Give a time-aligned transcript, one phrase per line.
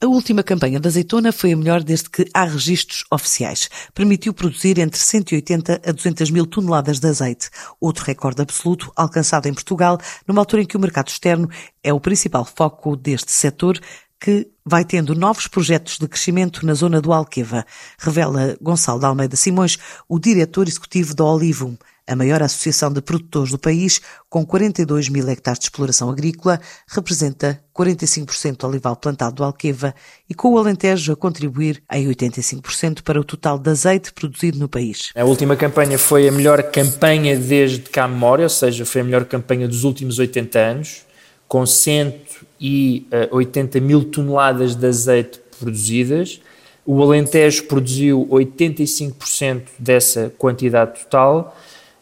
[0.00, 3.68] A última campanha da azeitona foi a melhor desde que há registros oficiais.
[3.92, 9.52] Permitiu produzir entre 180 a 200 mil toneladas de azeite, outro recorde absoluto alcançado em
[9.52, 11.50] Portugal, numa altura em que o mercado externo
[11.82, 13.80] é o principal foco deste setor,
[14.20, 17.66] que vai tendo novos projetos de crescimento na zona do Alqueva,
[17.98, 19.78] revela Gonçalo de Almeida Simões,
[20.08, 21.76] o diretor executivo da Olivum,
[22.08, 24.00] a maior associação de produtores do país,
[24.30, 26.58] com 42 mil hectares de exploração agrícola,
[26.88, 29.94] representa 45% do olival plantado do Alqueva
[30.28, 34.68] e com o Alentejo a contribuir em 85% para o total de azeite produzido no
[34.68, 35.10] país.
[35.14, 39.26] A última campanha foi a melhor campanha desde cá memória, ou seja, foi a melhor
[39.26, 41.02] campanha dos últimos 80 anos,
[41.46, 46.40] com 180 mil toneladas de azeite produzidas.
[46.86, 51.54] O Alentejo produziu 85% dessa quantidade total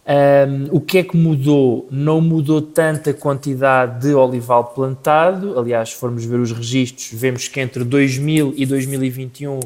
[0.09, 1.89] um, o que é que mudou?
[1.91, 7.59] Não mudou tanta quantidade de olival plantado, aliás, se formos ver os registros, vemos que
[7.59, 9.59] entre 2000 e 2021,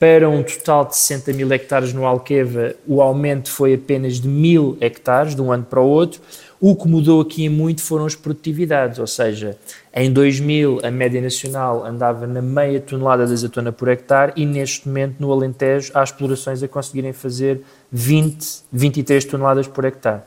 [0.00, 4.78] para um total de 60 mil hectares no Alqueva, o aumento foi apenas de mil
[4.80, 6.22] hectares de um ano para o outro.
[6.58, 9.58] O que mudou aqui muito foram as produtividades, ou seja,
[9.94, 14.88] em 2000 a média nacional andava na meia tonelada de azeitona por hectare e neste
[14.88, 17.60] momento no Alentejo há explorações a conseguirem fazer
[17.92, 20.22] 20, 23 toneladas por hectare.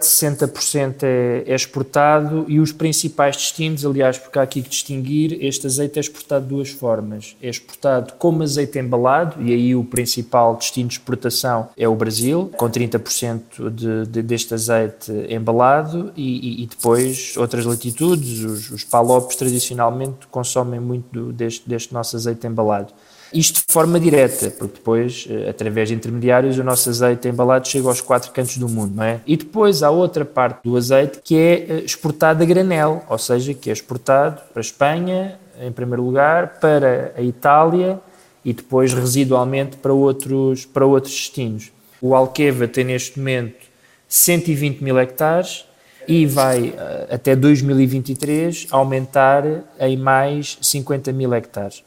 [0.00, 5.66] 60% é, é, exportado e os principais destinos, aliás, porque há aqui que distinguir, este
[5.66, 7.36] azeite é exportado de duas formas.
[7.42, 12.50] É exportado como azeite embalado, e aí o principal destino de exportação é o Brasil,
[12.56, 18.84] com 30% de, de, deste azeite embalado, e, e, e, depois outras latitudes, os, os
[18.84, 22.92] palopes tradicionalmente consomem muito do, deste, deste nosso azeite embalado.
[23.32, 27.88] Isto de forma direta, porque depois, eh, através de intermediários, o nosso azeite embalado chega
[27.88, 29.20] aos quatro cantos do mundo, não é?
[29.26, 33.52] E depois há outra parte do azeite que é eh, exportado a granel, ou seja,
[33.54, 38.00] que é exportado para a Espanha, em primeiro lugar, para a Itália
[38.44, 41.72] e depois residualmente para outros, para outros destinos.
[42.00, 43.64] O Alqueva tem neste momento
[44.08, 45.64] 120 mil hectares
[46.06, 49.44] e vai eh, até 2023 aumentar
[49.80, 51.82] em mais 50 mil hectares.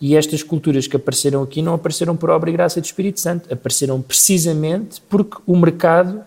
[0.00, 3.52] E estas culturas que apareceram aqui não apareceram por obra e graça do Espírito Santo,
[3.52, 6.20] apareceram precisamente porque o mercado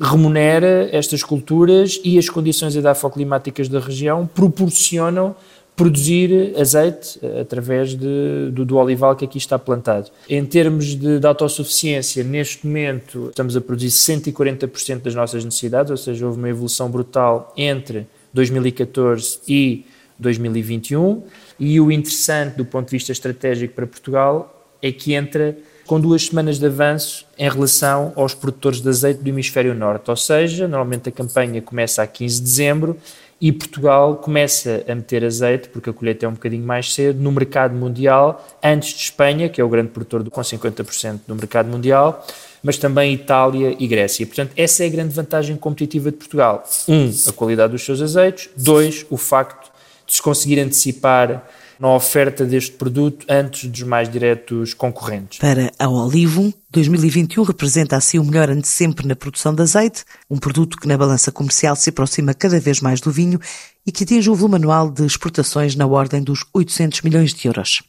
[0.00, 5.34] remunera estas culturas e as condições edafoclimáticas da região proporcionam
[5.78, 10.10] produzir azeite eh, através de, do, do, olival que aqui está plantado.
[10.28, 15.96] Em termos de, de, autossuficiência, neste momento estamos a produzir 140% das nossas necessidades, ou
[15.96, 19.84] seja, houve uma evolução brutal entre 2014 e
[20.18, 21.22] 2021
[21.58, 25.56] e o interessante do ponto de vista estratégico para Portugal é que entra
[25.86, 30.16] com duas semanas de avanço em relação aos produtores de azeite do hemisfério norte, ou
[30.16, 32.96] seja, normalmente a campanha começa a 15 de dezembro
[33.40, 37.30] e Portugal começa a meter azeite, porque a colheita é um bocadinho mais cedo, no
[37.30, 42.26] mercado mundial, antes de Espanha, que é o grande produtor com 50% do mercado mundial,
[42.62, 44.26] mas também Itália e Grécia.
[44.26, 46.64] Portanto, essa é a grande vantagem competitiva de Portugal.
[46.88, 48.50] Um, a qualidade dos seus azeites.
[48.56, 49.70] Dois, o facto
[50.08, 51.46] de se conseguir antecipar
[51.78, 55.38] na oferta deste produto antes dos mais diretos concorrentes.
[55.38, 60.04] Para a Olivum, 2021 representa assim o melhor ano de sempre na produção de azeite,
[60.28, 63.38] um produto que na balança comercial se aproxima cada vez mais do vinho
[63.86, 67.82] e que atinge um volume anual de exportações na ordem dos 800 milhões de euros.